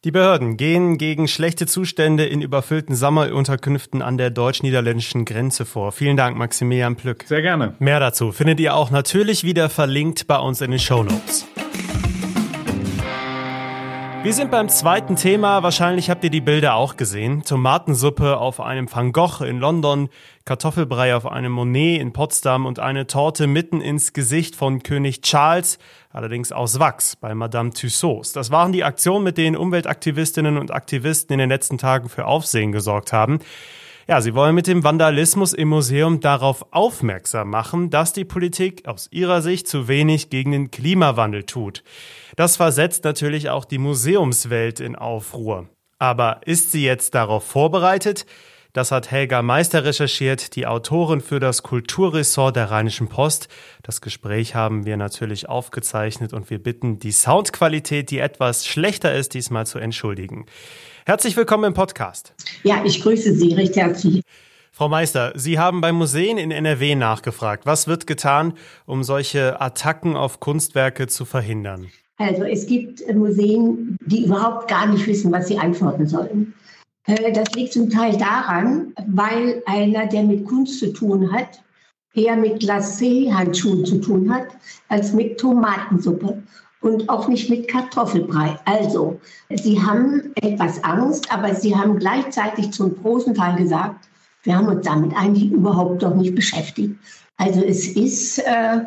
Die 0.04 0.11
Behörden 0.11 0.58
gehen 0.58 0.99
gegen 0.99 1.28
schlechte 1.28 1.66
Zustände 1.66 2.26
in 2.26 2.42
überfüllten 2.42 2.94
Sammelunterkünften 2.94 4.02
an 4.02 4.18
der 4.18 4.28
deutsch-niederländischen 4.28 5.25
Grenze 5.25 5.64
vor. 5.64 5.92
Vielen 5.92 6.18
Dank, 6.18 6.37
Maximilian 6.37 6.94
Plück. 6.94 7.25
Sehr 7.26 7.40
gerne. 7.40 7.73
Mehr 7.78 8.00
dazu 8.00 8.30
findet 8.30 8.61
ihr 8.61 8.75
auch 8.75 8.90
natürlich 8.90 9.44
wieder 9.44 9.70
verlinkt 9.70 10.26
bei 10.26 10.37
uns 10.37 10.61
in 10.61 10.73
den 10.73 10.80
Show 10.80 11.04
Notes. 11.04 11.46
Wir 14.25 14.33
sind 14.33 14.50
beim 14.50 14.71
zweiten 14.71 15.16
Thema. 15.16 15.62
Wahrscheinlich 15.62 16.09
habt 16.09 16.25
ihr 16.25 16.31
die 16.31 16.40
Bilder 16.40 16.76
auch 16.76 16.97
gesehen. 16.97 17.43
Tomatensuppe 17.43 18.38
auf 18.38 18.59
einem 18.59 18.90
Van 18.90 19.12
Gogh 19.12 19.45
in 19.45 19.59
London, 19.59 20.09
Kartoffelbrei 20.47 21.14
auf 21.14 21.26
einem 21.26 21.52
Monet 21.52 22.00
in 22.00 22.14
Potsdam 22.14 22.64
und 22.64 22.78
eine 22.78 23.07
Torte 23.07 23.47
mitten 23.47 23.83
ins 23.83 24.14
Gesicht 24.14 24.57
von 24.57 24.83
König 24.83 25.21
Charles, 25.21 25.78
allerdings 26.11 26.52
aus 26.52 26.78
Wachs 26.78 27.16
bei 27.16 27.35
Madame 27.35 27.75
Tussauds. 27.75 28.33
Das 28.33 28.50
waren 28.50 28.73
die 28.73 28.83
Aktionen, 28.83 29.25
mit 29.25 29.37
denen 29.37 29.57
Umweltaktivistinnen 29.57 30.57
und 30.57 30.71
Aktivisten 30.73 31.35
in 31.35 31.40
den 31.40 31.50
letzten 31.50 31.76
Tagen 31.76 32.09
für 32.09 32.25
Aufsehen 32.25 32.73
gesorgt 32.73 33.12
haben. 33.12 33.40
Ja, 34.06 34.20
sie 34.20 34.34
wollen 34.34 34.54
mit 34.54 34.66
dem 34.66 34.84
Vandalismus 34.84 35.54
im 35.54 35.68
Museum 35.68 36.20
darauf 36.20 36.66
aufmerksam 36.73 37.49
machen, 37.49 37.88
dass 37.88 38.12
die 38.12 38.26
Politik 38.26 38.87
aus 38.87 39.08
ihrer 39.11 39.40
Sicht 39.40 39.66
zu 39.66 39.88
wenig 39.88 40.28
gegen 40.28 40.52
den 40.52 40.70
Klimawandel 40.70 41.44
tut. 41.44 41.82
Das 42.37 42.56
versetzt 42.56 43.04
natürlich 43.04 43.49
auch 43.49 43.64
die 43.64 43.78
Museumswelt 43.78 44.80
in 44.80 44.94
Aufruhr. 44.94 45.68
Aber 45.99 46.40
ist 46.44 46.70
sie 46.70 46.84
jetzt 46.84 47.14
darauf 47.14 47.44
vorbereitet? 47.44 48.26
Das 48.75 48.90
hat 48.90 49.12
Helga 49.12 49.40
Meister 49.40 49.85
recherchiert, 49.85 50.57
die 50.57 50.66
Autorin 50.66 51.21
für 51.21 51.38
das 51.38 51.62
Kulturressort 51.62 52.57
der 52.57 52.73
Rheinischen 52.73 53.07
Post. 53.07 53.47
Das 53.85 54.00
Gespräch 54.00 54.57
haben 54.57 54.85
wir 54.85 54.97
natürlich 54.97 55.49
aufgezeichnet 55.49 56.33
und 56.33 56.50
wir 56.50 56.61
bitten, 56.61 56.99
die 56.99 57.12
Soundqualität, 57.12 58.11
die 58.11 58.19
etwas 58.19 58.66
schlechter 58.66 59.14
ist, 59.14 59.35
diesmal 59.35 59.64
zu 59.64 59.78
entschuldigen. 59.78 60.47
Herzlich 61.07 61.37
willkommen 61.37 61.66
im 61.66 61.75
Podcast. 61.75 62.35
Ja, 62.64 62.83
ich 62.85 63.00
grüße 63.00 63.37
Sie 63.37 63.54
recht 63.54 63.76
herzlich. 63.76 64.23
Frau 64.73 64.88
Meister, 64.88 65.31
Sie 65.37 65.61
haben 65.61 65.81
bei 65.81 65.93
Museen 65.93 66.37
in 66.37 66.50
NRW 66.50 66.97
nachgefragt. 66.97 67.66
Was 67.66 67.87
wird 67.87 68.09
getan, 68.09 68.54
um 68.87 69.04
solche 69.04 69.61
Attacken 69.61 70.16
auf 70.16 70.40
Kunstwerke 70.40 71.07
zu 71.07 71.25
verhindern? 71.25 71.93
Also 72.16 72.43
es 72.43 72.66
gibt 72.66 73.02
Museen, 73.14 73.97
die 74.04 74.25
überhaupt 74.25 74.66
gar 74.66 74.87
nicht 74.87 75.07
wissen, 75.07 75.31
was 75.31 75.47
sie 75.47 75.59
antworten 75.59 76.09
sollen. 76.09 76.54
Äh, 77.06 77.32
das 77.32 77.52
liegt 77.54 77.73
zum 77.73 77.90
Teil 77.90 78.16
daran, 78.16 78.92
weil 79.06 79.62
einer, 79.66 80.06
der 80.06 80.23
mit 80.23 80.46
Kunst 80.46 80.78
zu 80.78 80.92
tun 80.92 81.32
hat, 81.32 81.62
eher 82.14 82.37
mit 82.37 82.62
Glacé-Handschuhen 82.62 83.84
zu 83.84 84.00
tun 84.00 84.32
hat, 84.32 84.46
als 84.88 85.12
mit 85.12 85.38
Tomatensuppe 85.38 86.42
und 86.80 87.08
auch 87.08 87.28
nicht 87.28 87.50
mit 87.50 87.66
Kartoffelbrei. 87.66 88.58
Also, 88.66 89.20
sie 89.50 89.82
haben 89.82 90.32
etwas 90.37 90.82
Angst, 90.84 91.32
aber 91.32 91.54
sie 91.54 91.75
haben 91.75 91.99
gleichzeitig 91.99 92.70
zum 92.73 92.94
großen 93.02 93.34
Teil 93.34 93.56
gesagt, 93.56 94.08
wir 94.44 94.56
haben 94.56 94.68
uns 94.68 94.87
damit 94.87 95.16
eigentlich 95.16 95.50
überhaupt 95.50 96.02
noch 96.02 96.14
nicht 96.14 96.34
beschäftigt. 96.34 96.94
Also 97.37 97.62
es 97.64 97.88
ist 97.88 98.38
äh, 98.38 98.82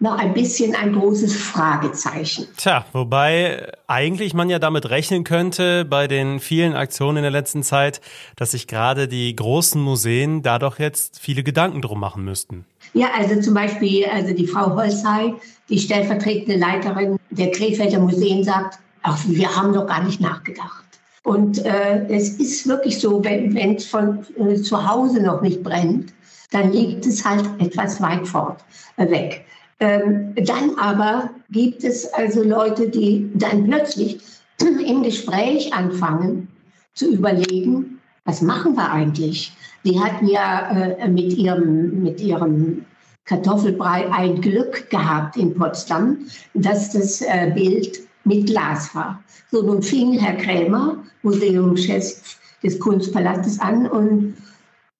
noch 0.00 0.18
ein 0.18 0.32
bisschen 0.32 0.74
ein 0.74 0.94
großes 0.94 1.36
Fragezeichen. 1.36 2.46
Tja, 2.56 2.86
wobei 2.92 3.70
eigentlich 3.86 4.32
man 4.32 4.48
ja 4.48 4.58
damit 4.58 4.88
rechnen 4.88 5.24
könnte 5.24 5.84
bei 5.84 6.08
den 6.08 6.40
vielen 6.40 6.74
Aktionen 6.74 7.18
in 7.18 7.22
der 7.22 7.30
letzten 7.30 7.62
Zeit, 7.62 8.00
dass 8.34 8.52
sich 8.52 8.66
gerade 8.66 9.08
die 9.08 9.36
großen 9.36 9.80
Museen 9.80 10.42
da 10.42 10.58
doch 10.58 10.78
jetzt 10.78 11.20
viele 11.20 11.42
Gedanken 11.42 11.82
drum 11.82 12.00
machen 12.00 12.24
müssten. 12.24 12.64
Ja, 12.94 13.08
also 13.16 13.40
zum 13.40 13.52
Beispiel, 13.52 14.06
also 14.06 14.34
die 14.34 14.46
Frau 14.46 14.74
Holzhey, 14.74 15.34
die 15.68 15.78
stellvertretende 15.78 16.58
Leiterin 16.58 17.18
der 17.28 17.50
Krefelder 17.52 18.00
Museen 18.00 18.42
sagt, 18.42 18.78
ach, 19.02 19.18
wir 19.26 19.54
haben 19.54 19.74
doch 19.74 19.86
gar 19.86 20.02
nicht 20.02 20.20
nachgedacht. 20.20 20.84
Und 21.24 21.64
äh, 21.66 22.06
es 22.08 22.30
ist 22.30 22.66
wirklich 22.66 22.98
so, 22.98 23.22
wenn 23.22 23.76
es 23.76 23.84
von 23.84 24.24
äh, 24.38 24.56
zu 24.56 24.88
Hause 24.88 25.22
noch 25.22 25.42
nicht 25.42 25.62
brennt, 25.62 26.14
dann 26.50 26.72
liegt 26.72 27.04
es 27.04 27.24
halt 27.24 27.44
etwas 27.58 28.00
weit 28.00 28.26
fort 28.26 28.64
äh, 28.96 29.08
weg. 29.10 29.44
Ähm, 29.80 30.34
dann 30.36 30.78
aber 30.78 31.30
gibt 31.50 31.84
es 31.84 32.12
also 32.12 32.42
Leute, 32.42 32.88
die 32.88 33.30
dann 33.34 33.64
plötzlich 33.64 34.20
im 34.60 35.02
Gespräch 35.02 35.72
anfangen 35.72 36.48
zu 36.94 37.12
überlegen, 37.14 37.98
was 38.24 38.42
machen 38.42 38.76
wir 38.76 38.90
eigentlich? 38.90 39.52
Die 39.84 39.98
hatten 39.98 40.26
ja 40.28 40.70
äh, 40.70 41.08
mit, 41.08 41.32
ihrem, 41.32 42.02
mit 42.02 42.20
ihrem 42.20 42.84
Kartoffelbrei 43.24 44.10
ein 44.12 44.40
Glück 44.40 44.90
gehabt 44.90 45.36
in 45.36 45.54
Potsdam, 45.54 46.18
dass 46.52 46.92
das 46.92 47.22
äh, 47.22 47.50
Bild 47.54 48.00
mit 48.24 48.46
Glas 48.46 48.94
war. 48.94 49.22
So, 49.50 49.62
nun 49.62 49.82
fing 49.82 50.12
Herr 50.12 50.36
Krämer, 50.36 50.98
Museumschef 51.22 52.38
des 52.62 52.78
Kunstpalastes, 52.78 53.58
an 53.60 53.86
und, 53.86 54.36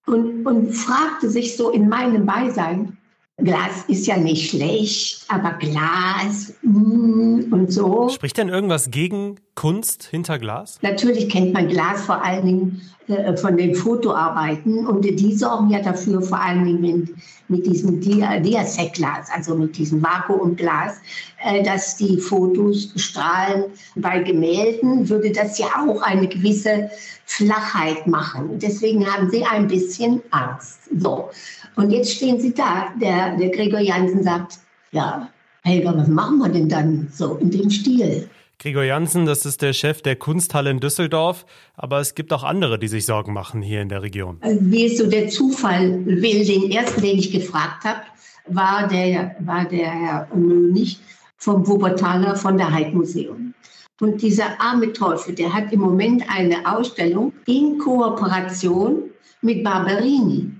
und, 0.07 0.47
und 0.47 0.73
fragte 0.73 1.29
sich 1.29 1.57
so 1.57 1.71
in 1.71 1.89
meinem 1.89 2.25
Beisein, 2.25 2.97
Glas 3.43 3.85
ist 3.89 4.07
ja 4.07 4.17
nicht 4.17 4.51
schlecht, 4.51 5.25
aber 5.29 5.53
Glas 5.53 6.53
mm, 6.63 7.53
und 7.53 7.73
so. 7.73 8.09
Spricht 8.09 8.37
denn 8.37 8.49
irgendwas 8.49 8.91
gegen 8.91 9.37
Kunst 9.55 10.05
hinter 10.05 10.39
Glas? 10.39 10.79
Natürlich 10.83 11.29
kennt 11.29 11.53
man 11.53 11.69
Glas 11.69 12.03
vor 12.03 12.25
allen 12.25 12.47
Dingen 12.47 12.83
äh, 13.11 13.37
von 13.37 13.57
den 13.57 13.75
Fotoarbeiten 13.75 14.87
und 14.87 15.05
die 15.05 15.35
sorgen 15.35 15.71
ja 15.71 15.81
dafür, 15.81 16.23
vor 16.23 16.41
allen 16.41 16.65
Dingen 16.65 16.81
mit, 16.81 17.15
mit 17.49 17.67
diesem 17.67 18.01
Diasec-Glas, 18.01 19.29
also 19.35 19.55
mit 19.55 19.77
diesem 19.77 20.03
Vakuumglas, 20.03 21.01
äh, 21.45 21.63
dass 21.63 21.97
die 21.97 22.19
Fotos 22.19 22.93
strahlen. 22.97 23.65
Bei 23.97 24.21
Gemälden 24.21 25.09
würde 25.09 25.33
das 25.33 25.59
ja 25.59 25.67
auch 25.79 26.03
eine 26.03 26.29
gewisse 26.29 26.91
Flachheit 27.25 28.07
machen. 28.07 28.59
Deswegen 28.59 29.07
haben 29.07 29.31
sie 29.31 29.45
ein 29.45 29.67
bisschen 29.67 30.23
Angst. 30.31 30.81
So. 30.99 31.31
Und 31.77 31.91
jetzt 31.91 32.13
stehen 32.13 32.41
sie 32.41 32.55
da. 32.55 32.93
Der, 33.01 33.37
der 33.37 33.51
Gregor 33.51 33.81
Jansen 33.81 34.23
sagt, 34.23 34.59
ja, 34.93 35.29
Helga, 35.63 35.97
was 35.97 36.09
machen 36.09 36.39
wir 36.39 36.49
denn 36.49 36.69
dann 36.69 37.09
so 37.13 37.37
in 37.37 37.51
dem 37.51 37.71
Stil? 37.71 38.29
Gregor 38.59 38.85
Jansen, 38.85 39.25
das 39.25 39.47
ist 39.47 39.63
der 39.63 39.73
Chef 39.73 40.03
der 40.03 40.17
Kunsthalle 40.17 40.71
in 40.71 40.81
Düsseldorf, 40.81 41.47
aber 41.77 41.99
es 41.99 42.15
gibt 42.15 42.31
auch 42.31 42.45
andere, 42.45 42.79
die 42.79 42.89
sich 42.89 43.07
Sorgen 43.07 43.33
machen 43.33 43.63
hier 43.63 43.81
in 43.81 43.89
der 43.89 44.03
Region. 44.03 44.37
Also 44.43 44.61
wie 44.61 44.85
es 44.85 44.99
so 44.99 45.07
der 45.07 45.29
Zufall 45.29 46.05
will, 46.05 46.45
den 46.45 46.71
ersten, 46.71 47.01
den 47.01 47.19
ich 47.19 47.33
gefragt 47.33 47.85
habe, 47.85 48.03
war 48.49 48.87
der, 48.87 49.35
war 49.41 49.65
der 49.65 49.91
Herr 49.91 50.29
Mönig 50.35 51.01
vom 51.39 51.67
Wuppertaler 51.67 52.37
von 52.37 52.59
der 52.59 52.71
Heidmuseum. 52.71 53.55
Und 53.99 54.21
dieser 54.21 54.61
arme 54.61 54.93
Teufel, 54.93 55.35
der 55.35 55.53
hat 55.53 55.73
im 55.73 55.81
Moment 55.81 56.23
eine 56.29 56.71
Ausstellung 56.71 57.33
in 57.47 57.79
Kooperation 57.79 59.05
mit 59.41 59.65
Barberini. 59.65 60.51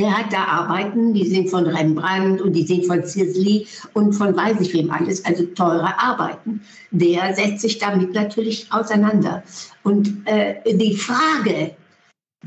Der 0.00 0.16
hat 0.16 0.32
da 0.32 0.44
Arbeiten, 0.44 1.12
die 1.12 1.28
sind 1.28 1.50
von 1.50 1.66
Rembrandt 1.66 2.40
und 2.40 2.54
die 2.54 2.66
sind 2.66 2.86
von 2.86 3.04
Sisley 3.04 3.66
und 3.92 4.14
von 4.14 4.34
weiß 4.34 4.58
ich 4.62 4.72
wem 4.72 4.90
alles, 4.90 5.22
also 5.26 5.44
teure 5.44 6.00
Arbeiten. 6.00 6.62
Der 6.90 7.34
setzt 7.34 7.60
sich 7.60 7.76
damit 7.76 8.14
natürlich 8.14 8.66
auseinander. 8.72 9.42
Und 9.82 10.22
äh, 10.24 10.54
die 10.74 10.96
Frage, 10.96 11.76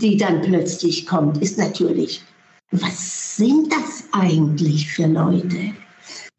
die 0.02 0.18
dann 0.18 0.42
plötzlich 0.42 1.06
kommt, 1.06 1.44
ist 1.44 1.60
natürlich, 1.60 2.24
was 2.72 3.38
sind 3.38 3.72
das 3.72 4.06
eigentlich 4.14 4.90
für 4.90 5.06
Leute? 5.06 5.76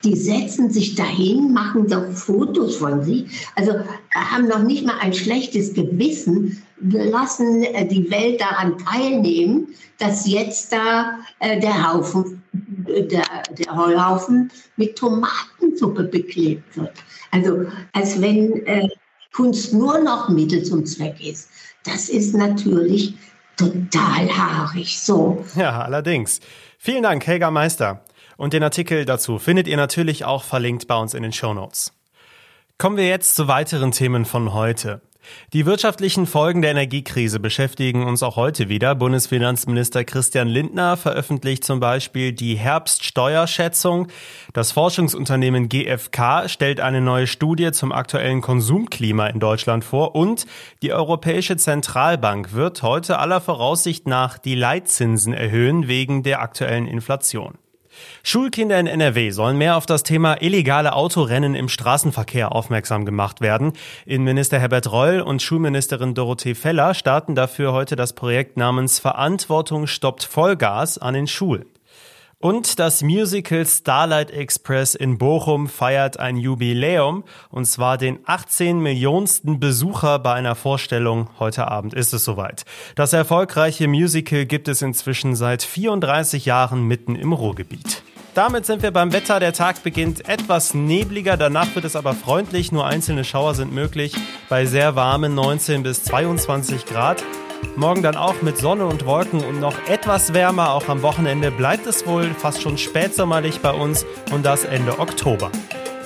Die 0.04 0.16
setzen 0.16 0.70
sich 0.70 0.94
dahin, 0.94 1.52
machen 1.52 1.88
doch 1.88 2.11
Fotos 2.12 2.76
von 2.76 3.02
sich, 3.02 3.25
also 3.56 3.73
haben 4.14 4.49
noch 4.49 4.62
nicht 4.62 4.87
mal 4.87 4.99
ein 5.00 5.14
schlechtes 5.14 5.73
Gewissen, 5.75 6.62
lassen 6.80 7.62
äh, 7.62 7.87
die 7.87 8.11
Welt 8.11 8.40
daran 8.40 8.76
teilnehmen, 8.78 9.68
dass 9.99 10.26
jetzt 10.26 10.73
da 10.73 11.18
äh, 11.40 11.58
der 11.58 11.92
Haufen, 11.92 12.42
äh, 12.87 13.02
der, 13.02 13.25
der 13.58 13.76
Heuhaufen 13.76 14.50
mit 14.76 14.96
Tomatensuppe 14.96 16.04
beklebt 16.04 16.76
wird. 16.76 16.92
Also 17.30 17.66
als 17.92 18.20
wenn 18.20 18.66
äh, 18.66 18.88
Kunst 19.34 19.73
nur 19.73 19.99
noch 19.99 20.28
Mittel 20.28 20.62
zum 20.62 20.87
Zweck 20.87 21.16
ist. 21.20 21.50
Das 21.84 22.08
ist 22.08 22.34
natürlich 22.34 23.14
total 23.56 24.28
haarig. 24.28 25.00
So. 25.00 25.44
Ja, 25.56 25.82
allerdings. 25.82 26.40
Vielen 26.78 27.02
Dank, 27.02 27.26
Helga 27.26 27.50
Meister. 27.50 28.04
Und 28.36 28.52
den 28.52 28.62
Artikel 28.62 29.04
dazu 29.04 29.38
findet 29.38 29.68
ihr 29.68 29.76
natürlich 29.76 30.24
auch 30.24 30.44
verlinkt 30.44 30.86
bei 30.86 30.96
uns 30.96 31.14
in 31.14 31.22
den 31.22 31.32
Show 31.32 31.54
Notes. 31.54 31.92
Kommen 32.78 32.96
wir 32.96 33.06
jetzt 33.06 33.36
zu 33.36 33.46
weiteren 33.48 33.92
Themen 33.92 34.24
von 34.24 34.52
heute. 34.52 35.00
Die 35.52 35.66
wirtschaftlichen 35.66 36.26
Folgen 36.26 36.62
der 36.62 36.72
Energiekrise 36.72 37.40
beschäftigen 37.40 38.04
uns 38.04 38.22
auch 38.22 38.36
heute 38.36 38.68
wieder. 38.68 38.94
Bundesfinanzminister 38.94 40.04
Christian 40.04 40.48
Lindner 40.48 40.96
veröffentlicht 40.96 41.64
zum 41.64 41.80
Beispiel 41.80 42.32
die 42.32 42.56
Herbststeuerschätzung. 42.56 44.08
Das 44.52 44.72
Forschungsunternehmen 44.72 45.68
GfK 45.68 46.48
stellt 46.48 46.80
eine 46.80 47.00
neue 47.00 47.26
Studie 47.26 47.72
zum 47.72 47.92
aktuellen 47.92 48.40
Konsumklima 48.40 49.26
in 49.26 49.40
Deutschland 49.40 49.84
vor 49.84 50.14
und 50.14 50.46
die 50.82 50.92
Europäische 50.92 51.56
Zentralbank 51.56 52.52
wird 52.52 52.82
heute 52.82 53.18
aller 53.18 53.40
Voraussicht 53.40 54.06
nach 54.06 54.38
die 54.38 54.54
Leitzinsen 54.54 55.32
erhöhen 55.32 55.88
wegen 55.88 56.22
der 56.22 56.40
aktuellen 56.40 56.86
Inflation. 56.86 57.58
Schulkinder 58.22 58.78
in 58.78 58.86
NRW 58.86 59.30
sollen 59.30 59.58
mehr 59.58 59.76
auf 59.76 59.86
das 59.86 60.02
Thema 60.02 60.40
illegale 60.40 60.94
Autorennen 60.94 61.54
im 61.54 61.68
Straßenverkehr 61.68 62.52
aufmerksam 62.52 63.04
gemacht 63.04 63.40
werden. 63.40 63.72
Innenminister 64.06 64.58
Herbert 64.58 64.90
Reul 64.90 65.20
und 65.20 65.42
Schulministerin 65.42 66.14
Dorothee 66.14 66.54
Feller 66.54 66.94
starten 66.94 67.34
dafür 67.34 67.72
heute 67.72 67.96
das 67.96 68.12
Projekt 68.12 68.56
namens 68.56 68.98
Verantwortung 68.98 69.86
stoppt 69.86 70.24
Vollgas 70.24 70.98
an 70.98 71.14
den 71.14 71.26
Schulen. 71.26 71.73
Und 72.44 72.78
das 72.78 73.02
Musical 73.02 73.64
Starlight 73.64 74.30
Express 74.30 74.94
in 74.94 75.16
Bochum 75.16 75.66
feiert 75.66 76.20
ein 76.20 76.36
Jubiläum, 76.36 77.24
und 77.48 77.64
zwar 77.64 77.96
den 77.96 78.18
18 78.26 78.80
Millionsten 78.80 79.60
Besucher 79.60 80.18
bei 80.18 80.34
einer 80.34 80.54
Vorstellung. 80.54 81.30
Heute 81.38 81.68
Abend 81.68 81.94
ist 81.94 82.12
es 82.12 82.22
soweit. 82.22 82.66
Das 82.96 83.14
erfolgreiche 83.14 83.88
Musical 83.88 84.44
gibt 84.44 84.68
es 84.68 84.82
inzwischen 84.82 85.36
seit 85.36 85.62
34 85.62 86.44
Jahren 86.44 86.82
mitten 86.82 87.16
im 87.16 87.32
Ruhrgebiet. 87.32 88.02
Damit 88.34 88.66
sind 88.66 88.82
wir 88.82 88.90
beim 88.90 89.14
Wetter. 89.14 89.40
Der 89.40 89.54
Tag 89.54 89.82
beginnt 89.82 90.28
etwas 90.28 90.74
nebliger, 90.74 91.38
danach 91.38 91.74
wird 91.74 91.86
es 91.86 91.96
aber 91.96 92.12
freundlich. 92.12 92.72
Nur 92.72 92.84
einzelne 92.84 93.24
Schauer 93.24 93.54
sind 93.54 93.72
möglich 93.72 94.14
bei 94.50 94.66
sehr 94.66 94.94
warmen 94.96 95.34
19 95.34 95.82
bis 95.82 96.04
22 96.04 96.84
Grad. 96.84 97.24
Morgen 97.76 98.02
dann 98.02 98.16
auch 98.16 98.42
mit 98.42 98.59
Sonne 98.59 98.87
und 98.87 99.06
Wolken 99.06 99.40
und 99.44 99.61
noch 99.61 99.76
etwas 99.88 100.35
wärmer. 100.35 100.73
Auch 100.73 100.88
am 100.88 101.02
Wochenende 101.02 101.50
bleibt 101.50 101.87
es 101.87 102.06
wohl 102.06 102.30
fast 102.35 102.62
schon 102.62 102.78
spätsommerlich 102.78 103.61
bei 103.61 103.73
uns 103.73 104.06
und 104.33 104.44
das 104.44 104.64
Ende 104.64 104.99
Oktober. 104.99 105.50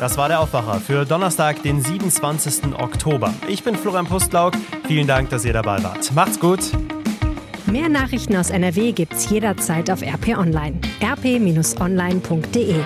Das 0.01 0.17
war 0.17 0.29
der 0.29 0.41
Aufwacher 0.41 0.81
für 0.81 1.05
Donnerstag, 1.05 1.63
den 1.63 1.83
27. 1.83 2.75
Oktober. 2.79 3.35
Ich 3.49 3.65
bin 3.65 3.75
Florian 3.75 4.07
Pustlauk. 4.07 4.55
Vielen 4.87 5.07
Dank, 5.07 5.31
dass 5.31 5.45
ihr 5.45 5.53
dabei 5.53 5.83
wart. 5.83 6.13
Macht's 6.15 6.39
gut. 6.39 6.61
Mehr 7.67 7.89
Nachrichten 7.89 8.37
aus 8.37 8.51
NRW 8.51 8.93
gibt's 8.93 9.29
jederzeit 9.29 9.91
auf 9.91 10.03
RP 10.03 10.39
Online. 10.39 10.79
rp-online.de 11.03 12.77